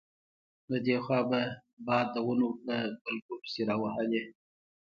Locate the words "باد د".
1.87-2.15